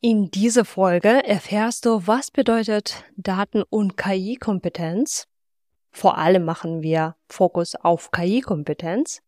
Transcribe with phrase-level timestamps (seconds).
[0.00, 5.26] In dieser Folge erfährst du, was bedeutet Daten- und KI-Kompetenz.
[5.90, 9.22] Vor allem machen wir Fokus auf KI-Kompetenz.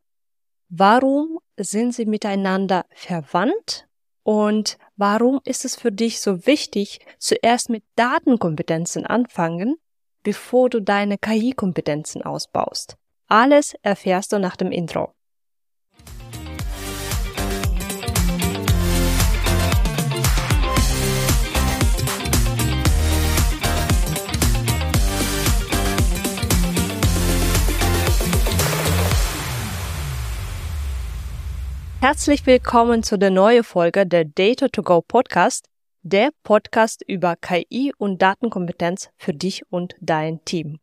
[0.68, 3.88] Warum sind sie miteinander verwandt?
[4.22, 9.74] Und warum ist es für dich so wichtig, zuerst mit Datenkompetenzen anfangen,
[10.22, 12.96] bevor du deine KI-Kompetenzen ausbaust?
[13.26, 15.14] Alles erfährst du nach dem Intro.
[32.02, 35.68] Herzlich willkommen zu der neuen Folge der Data to Go Podcast,
[36.00, 40.78] der Podcast über KI und Datenkompetenz für dich und dein Team.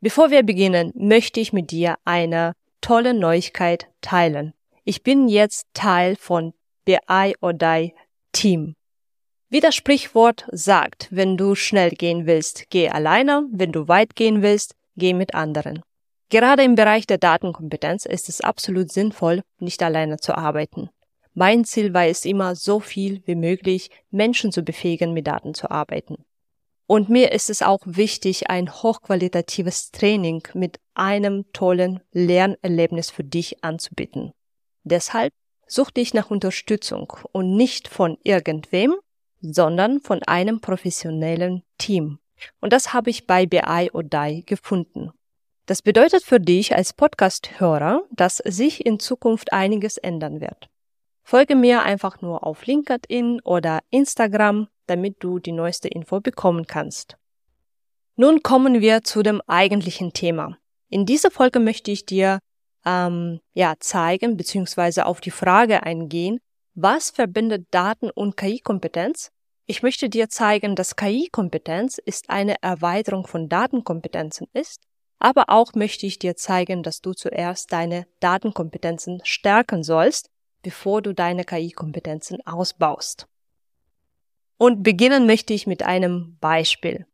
[0.00, 4.54] Bevor wir beginnen, möchte ich mit dir eine tolle Neuigkeit teilen.
[4.84, 7.92] Ich bin jetzt Teil von BI or Die
[8.30, 8.76] Team.
[9.48, 14.42] Wie das Sprichwort sagt, wenn du schnell gehen willst, geh alleine, wenn du weit gehen
[14.42, 15.82] willst, geh mit anderen.
[16.28, 20.90] Gerade im Bereich der Datenkompetenz ist es absolut sinnvoll, nicht alleine zu arbeiten.
[21.34, 25.70] Mein Ziel war es immer, so viel wie möglich Menschen zu befähigen, mit Daten zu
[25.70, 26.24] arbeiten.
[26.86, 33.62] Und mir ist es auch wichtig, ein hochqualitatives Training mit einem tollen Lernerlebnis für dich
[33.62, 34.32] anzubieten.
[34.84, 35.32] Deshalb
[35.66, 38.94] suchte ich nach Unterstützung und nicht von irgendwem,
[39.40, 42.18] sondern von einem professionellen Team.
[42.60, 45.10] Und das habe ich bei BI Odai gefunden.
[45.66, 50.68] Das bedeutet für dich als Podcast-Hörer, dass sich in Zukunft einiges ändern wird.
[51.24, 57.16] Folge mir einfach nur auf LinkedIn oder Instagram, damit du die neueste Info bekommen kannst.
[58.14, 60.56] Nun kommen wir zu dem eigentlichen Thema.
[60.88, 62.38] In dieser Folge möchte ich dir
[62.84, 65.00] ähm, ja zeigen bzw.
[65.00, 66.38] auf die Frage eingehen,
[66.74, 69.32] was verbindet Daten- und KI-Kompetenz?
[69.66, 74.78] Ich möchte dir zeigen, dass KI-Kompetenz ist eine Erweiterung von Datenkompetenzen ist
[75.18, 80.30] aber auch möchte ich dir zeigen, dass du zuerst deine Datenkompetenzen stärken sollst,
[80.62, 83.26] bevor du deine KI-Kompetenzen ausbaust.
[84.58, 87.06] Und beginnen möchte ich mit einem Beispiel.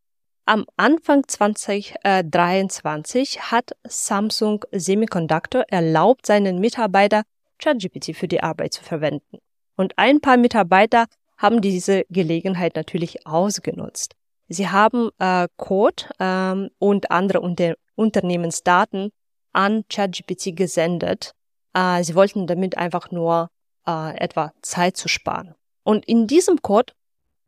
[0.44, 7.22] Am Anfang 2023 hat Samsung Semiconductor erlaubt, seinen Mitarbeiter
[7.59, 9.38] ChatGPT für die Arbeit zu verwenden.
[9.76, 11.06] Und ein paar Mitarbeiter
[11.37, 14.15] haben diese Gelegenheit natürlich ausgenutzt.
[14.49, 19.10] Sie haben äh, Code ähm, und andere Unter Unternehmensdaten
[19.53, 21.32] an ChatGPT gesendet.
[21.75, 23.48] Äh, sie wollten damit einfach nur
[23.86, 25.54] äh, etwa Zeit zu sparen.
[25.84, 26.92] Und in diesem Code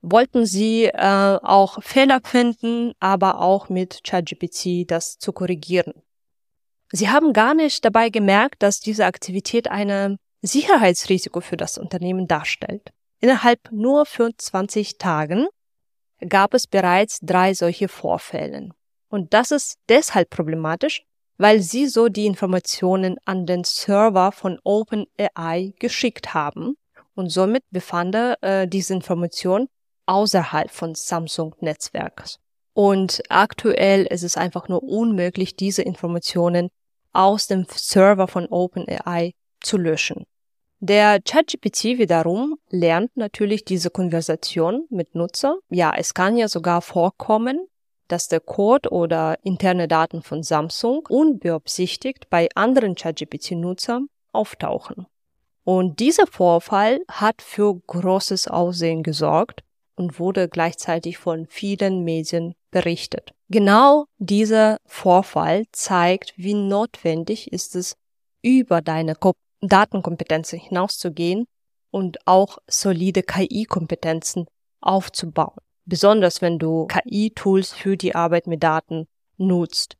[0.03, 5.95] wollten sie äh, auch Fehler finden, aber auch mit ChatGPT das zu korrigieren.
[6.93, 12.93] Sie haben gar nicht dabei gemerkt, dass diese Aktivität eine Sicherheitsrisiko für das Unternehmen darstellt.
[13.21, 15.47] Innerhalb nur 24 Tagen
[16.29, 18.71] gab es bereits drei solche Vorfälle.
[19.15, 21.05] Und das ist deshalb problematisch,
[21.39, 26.75] weil sie so die Informationen an den Server von OpenAI geschickt haben
[27.15, 29.69] und somit befand äh, diese Information
[30.07, 32.41] außerhalb von Samsung Netzwerkes.
[32.73, 36.71] Und aktuell ist es einfach nur unmöglich, diese Informationen
[37.13, 40.25] aus dem Server von OpenAI zu löschen.
[40.81, 45.59] Der ChatGPT wiederum lernt natürlich diese Konversation mit Nutzer.
[45.71, 47.69] Ja, es kann ja sogar vorkommen,
[48.09, 55.07] dass der Code oder interne Daten von Samsung unbeabsichtigt bei anderen ChatGPT-Nutzern auftauchen.
[55.65, 59.63] Und dieser Vorfall hat für großes Aussehen gesorgt
[59.97, 63.33] und wurde gleichzeitig von vielen Medien berichtet.
[63.49, 67.97] Genau dieser Vorfall zeigt, wie notwendig ist es,
[68.43, 69.17] über deine
[69.63, 71.47] Datenkompetenzen hinauszugehen
[71.91, 74.47] und auch solide KI-Kompetenzen
[74.81, 79.07] aufzubauen besonders wenn du KI-Tools für die Arbeit mit Daten
[79.37, 79.97] nutzt.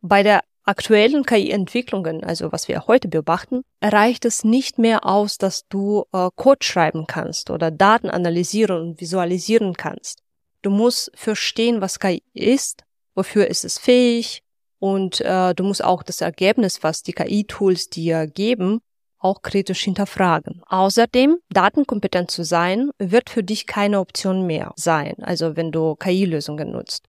[0.00, 5.66] Bei der aktuellen KI-Entwicklungen, also was wir heute beobachten, reicht es nicht mehr aus, dass
[5.68, 10.22] du äh, Code schreiben kannst oder Daten analysieren und visualisieren kannst.
[10.62, 12.84] Du musst verstehen, was KI ist,
[13.14, 14.42] wofür ist es fähig
[14.78, 18.80] und äh, du musst auch das Ergebnis, was die KI-Tools dir geben,
[19.22, 20.62] auch kritisch hinterfragen.
[20.66, 26.72] Außerdem, datenkompetent zu sein, wird für dich keine Option mehr sein, also wenn du KI-Lösungen
[26.72, 27.06] nutzt.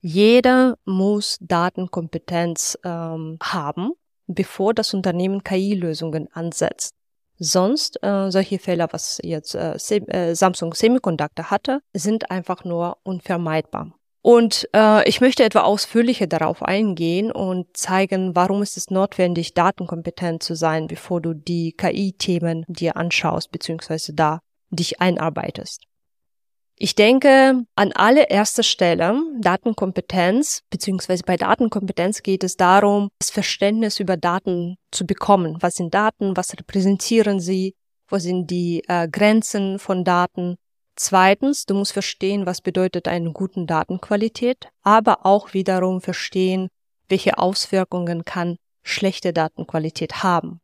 [0.00, 3.92] Jeder muss Datenkompetenz ähm, haben,
[4.26, 6.94] bevor das Unternehmen KI-Lösungen ansetzt.
[7.38, 13.92] Sonst äh, solche Fehler, was jetzt äh, äh, Samsung Semiconductor hatte, sind einfach nur unvermeidbar.
[14.22, 20.44] Und äh, ich möchte etwa ausführlicher darauf eingehen und zeigen, warum ist es notwendig, datenkompetent
[20.44, 24.12] zu sein, bevor du die KI-Themen dir anschaust bzw.
[24.14, 24.38] da
[24.70, 25.82] dich einarbeitest.
[26.76, 34.16] Ich denke, an allererster Stelle Datenkompetenz, beziehungsweise bei Datenkompetenz geht es darum, das Verständnis über
[34.16, 35.58] Daten zu bekommen.
[35.60, 36.36] Was sind Daten?
[36.36, 37.74] Was repräsentieren sie?
[38.08, 40.56] Wo sind die äh, Grenzen von Daten?
[41.04, 46.68] Zweitens, du musst verstehen, was bedeutet eine gute Datenqualität, aber auch wiederum verstehen,
[47.08, 48.54] welche Auswirkungen kann
[48.84, 50.60] schlechte Datenqualität haben.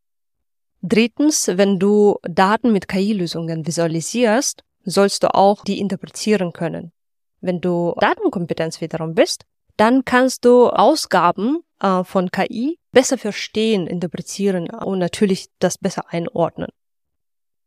[0.80, 6.92] Drittens, wenn du Daten mit KI-Lösungen visualisierst, sollst du auch die interpretieren können.
[7.40, 9.44] Wenn du Datenkompetenz wiederum bist,
[9.76, 16.68] dann kannst du Ausgaben äh, von KI besser verstehen, interpretieren und natürlich das besser einordnen.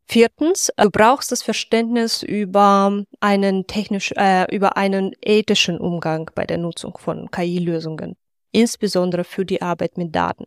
[0.07, 6.57] Viertens, du brauchst das Verständnis über einen technisch, äh, über einen ethischen Umgang bei der
[6.57, 8.17] Nutzung von KI-Lösungen,
[8.51, 10.45] insbesondere für die Arbeit mit Daten.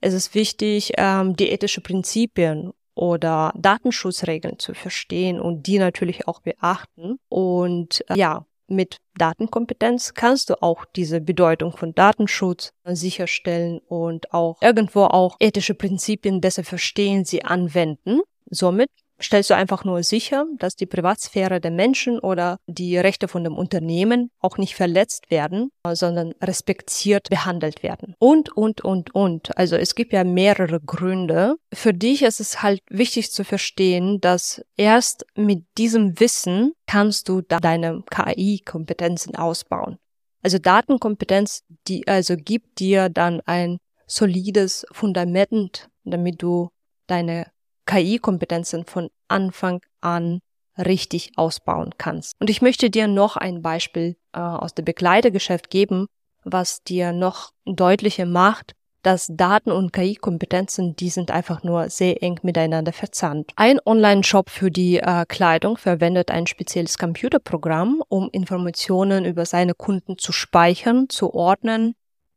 [0.00, 6.40] Es ist wichtig, ähm, die ethischen Prinzipien oder Datenschutzregeln zu verstehen und die natürlich auch
[6.40, 7.18] beachten.
[7.28, 14.60] Und äh, ja, mit Datenkompetenz kannst du auch diese Bedeutung von Datenschutz sicherstellen und auch
[14.60, 18.20] irgendwo auch ethische Prinzipien besser verstehen, sie anwenden.
[18.50, 18.90] Somit
[19.20, 23.56] stellst du einfach nur sicher, dass die Privatsphäre der Menschen oder die Rechte von dem
[23.56, 28.14] Unternehmen auch nicht verletzt werden, sondern respektiert behandelt werden.
[28.18, 29.56] Und, und, und, und.
[29.56, 31.56] Also es gibt ja mehrere Gründe.
[31.72, 37.40] Für dich ist es halt wichtig zu verstehen, dass erst mit diesem Wissen kannst du
[37.40, 39.98] deine KI-Kompetenzen ausbauen.
[40.42, 46.68] Also Datenkompetenz, die also gibt dir dann ein solides Fundament, damit du
[47.08, 47.46] deine
[47.86, 50.40] KI-Kompetenzen von Anfang an
[50.78, 52.34] richtig ausbauen kannst.
[52.38, 56.06] Und ich möchte dir noch ein Beispiel äh, aus dem Begleitergeschäft geben,
[56.44, 62.40] was dir noch deutlicher macht, dass Daten und KI-Kompetenzen, die sind einfach nur sehr eng
[62.42, 63.52] miteinander verzahnt.
[63.54, 70.18] Ein Online-Shop für die äh, Kleidung verwendet ein spezielles Computerprogramm, um Informationen über seine Kunden
[70.18, 71.94] zu speichern, zu ordnen.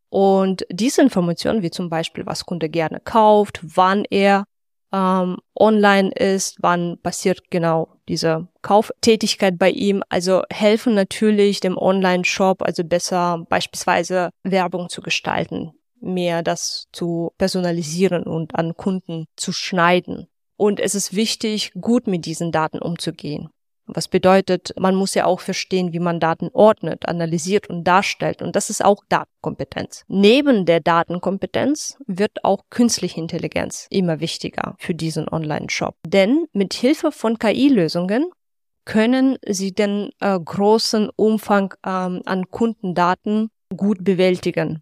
[0.10, 4.46] Und diese Informationen, wie zum Beispiel, was Kunde gerne kauft, wann er
[4.92, 10.04] ähm, online ist, wann passiert genau diese Kauftätigkeit bei ihm.
[10.10, 18.24] Also helfen natürlich dem Online-Shop, also besser beispielsweise Werbung zu gestalten, mehr das zu personalisieren
[18.24, 20.28] und an Kunden zu schneiden.
[20.58, 23.50] Und es ist wichtig, gut mit diesen Daten umzugehen.
[23.94, 28.42] Was bedeutet, man muss ja auch verstehen, wie man Daten ordnet, analysiert und darstellt.
[28.42, 30.06] Und das ist auch Datenkompetenz.
[30.08, 35.96] Neben der Datenkompetenz wird auch künstliche Intelligenz immer wichtiger für diesen Online-Shop.
[36.06, 38.30] Denn mit Hilfe von KI-Lösungen
[38.86, 44.82] können sie den äh, großen Umfang ähm, an Kundendaten gut bewältigen.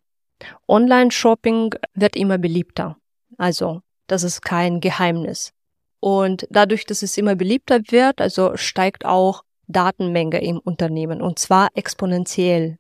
[0.68, 2.98] Online-Shopping wird immer beliebter.
[3.38, 5.54] Also, das ist kein Geheimnis.
[6.08, 11.68] Und dadurch, dass es immer beliebter wird, also steigt auch Datenmenge im Unternehmen und zwar
[11.74, 12.78] exponentiell.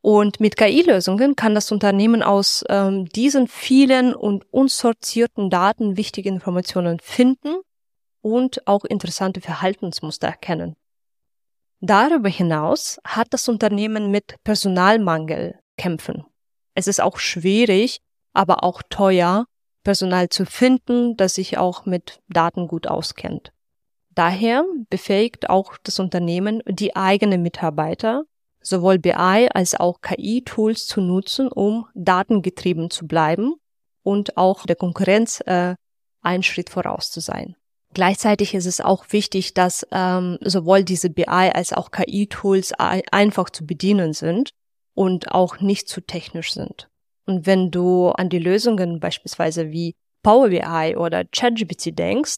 [0.00, 6.98] Und mit KI-Lösungen kann das Unternehmen aus ähm, diesen vielen und unsortierten Daten wichtige Informationen
[6.98, 7.56] finden
[8.22, 10.76] und auch interessante Verhaltensmuster erkennen.
[11.80, 16.24] Darüber hinaus hat das Unternehmen mit Personalmangel kämpfen.
[16.74, 17.98] Es ist auch schwierig,
[18.32, 19.44] aber auch teuer,
[19.86, 23.52] Personal zu finden, das sich auch mit Daten gut auskennt.
[24.16, 28.24] Daher befähigt auch das Unternehmen die eigenen Mitarbeiter,
[28.60, 33.54] sowohl BI als auch KI-Tools zu nutzen, um datengetrieben zu bleiben
[34.02, 35.76] und auch der Konkurrenz äh,
[36.20, 37.54] einen Schritt voraus zu sein.
[37.94, 43.64] Gleichzeitig ist es auch wichtig, dass ähm, sowohl diese BI als auch KI-Tools einfach zu
[43.64, 44.50] bedienen sind
[44.94, 46.88] und auch nicht zu technisch sind.
[47.26, 52.36] Und wenn du an die Lösungen beispielsweise wie Power BI oder ChatGPT denkst,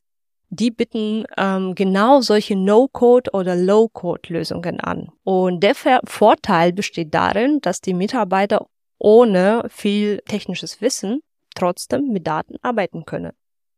[0.51, 5.09] die bieten ähm, genau solche No-Code oder Low-Code-Lösungen an.
[5.25, 8.67] Und der Vorteil besteht darin, dass die Mitarbeiter
[8.99, 11.21] ohne viel technisches Wissen
[11.55, 13.33] trotzdem mit Daten arbeiten können.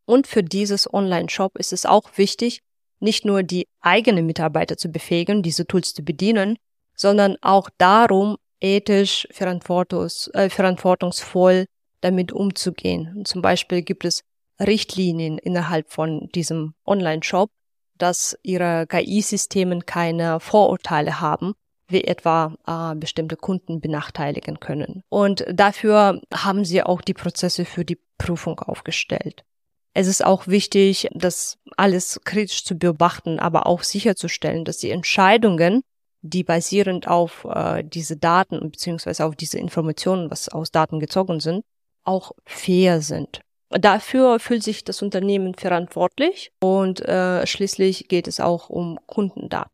[0.07, 2.61] Und für dieses Online-Shop ist es auch wichtig,
[3.01, 6.57] nicht nur die eigenen Mitarbeiter zu befähigen, diese Tools zu bedienen,
[6.95, 11.67] sondern auch darum, ethisch äh, verantwortungsvoll
[12.01, 13.15] damit umzugehen.
[13.17, 14.23] Und zum Beispiel gibt es
[14.59, 17.51] Richtlinien innerhalb von diesem Online-Shop,
[17.97, 21.55] dass ihre KI-Systemen keine Vorurteile haben,
[21.89, 25.03] wie etwa äh, bestimmte Kunden benachteiligen können.
[25.09, 29.45] Und dafür haben sie auch die Prozesse für die Prüfung aufgestellt.
[29.93, 35.83] Es ist auch wichtig, das alles kritisch zu beobachten, aber auch sicherzustellen, dass die Entscheidungen
[36.23, 41.65] die basierend auf äh, diese Daten beziehungsweise auf diese Informationen, was aus Daten gezogen sind,
[42.05, 43.41] auch fair sind.
[43.71, 49.71] Dafür fühlt sich das Unternehmen verantwortlich und äh, schließlich geht es auch um Kundendaten.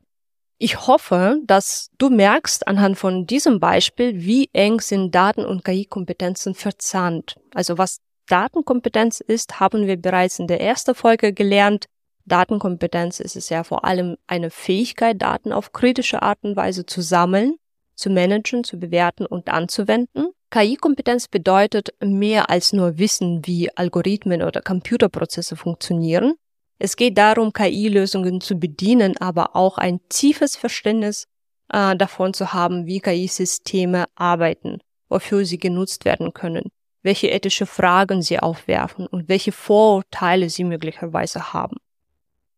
[0.59, 6.55] Ich hoffe, dass du merkst anhand von diesem Beispiel, wie eng sind Daten- und KI-Kompetenzen
[6.55, 7.37] verzahnt.
[7.55, 11.87] Also was Datenkompetenz ist, haben wir bereits in der ersten Folge gelernt.
[12.27, 17.01] Datenkompetenz ist es ja vor allem eine Fähigkeit, Daten auf kritische Art und Weise zu
[17.01, 17.57] sammeln,
[17.95, 20.29] zu managen, zu bewerten und anzuwenden.
[20.51, 26.35] KI-Kompetenz bedeutet mehr als nur Wissen, wie Algorithmen oder Computerprozesse funktionieren.
[26.79, 31.27] Es geht darum, KI-Lösungen zu bedienen, aber auch ein tiefes Verständnis
[31.73, 36.71] äh, davon zu haben, wie KI-Systeme arbeiten, wofür sie genutzt werden können,
[37.03, 41.77] welche ethische Fragen sie aufwerfen und welche Vorurteile sie möglicherweise haben.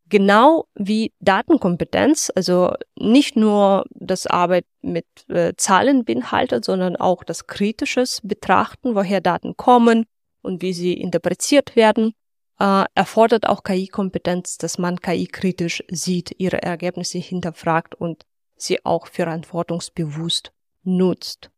[0.08, 7.46] Genau wie Datenkompetenz, also nicht nur das Arbeit mit äh, Zahlen beinhaltet, sondern auch das
[7.46, 10.06] kritisches Betrachten, woher Daten kommen
[10.40, 12.14] und wie sie interpretiert werden,
[12.58, 18.24] äh, erfordert auch KI-Kompetenz, dass man KI kritisch sieht, ihre Ergebnisse hinterfragt und
[18.56, 20.52] sie auch verantwortungsbewusst
[20.84, 21.50] nutzt.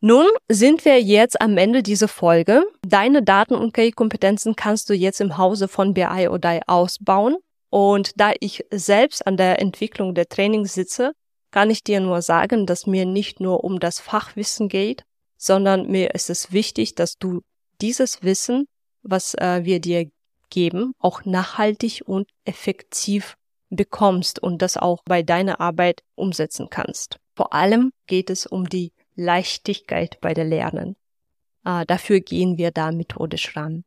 [0.00, 2.64] Nun sind wir jetzt am Ende dieser Folge.
[2.86, 7.36] Deine Daten- und KI-Kompetenzen kannst du jetzt im Hause von BI oder ausbauen.
[7.70, 11.12] Und da ich selbst an der Entwicklung der Trainings sitze,
[11.50, 15.02] kann ich dir nur sagen, dass mir nicht nur um das Fachwissen geht,
[15.36, 17.42] sondern mir ist es wichtig, dass du
[17.80, 18.66] dieses Wissen
[19.02, 20.10] was äh, wir dir
[20.50, 23.36] geben, auch nachhaltig und effektiv
[23.70, 27.18] bekommst und das auch bei deiner Arbeit umsetzen kannst.
[27.34, 30.96] Vor allem geht es um die Leichtigkeit bei der Lernen.
[31.64, 33.84] Äh, dafür gehen wir da methodisch ran.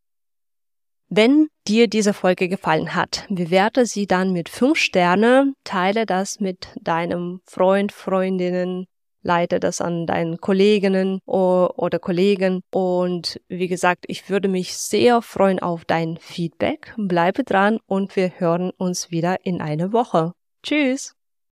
[1.07, 6.67] Wenn dir diese Folge gefallen hat, bewerte sie dann mit fünf Sterne, teile das mit
[6.79, 8.87] deinem Freund, Freundinnen,
[9.21, 12.61] leite das an deinen Kolleginnen oder Kollegen.
[12.71, 16.93] Und wie gesagt, ich würde mich sehr freuen auf dein Feedback.
[16.97, 20.33] Bleibe dran und wir hören uns wieder in einer Woche.
[20.63, 21.15] Tschüss!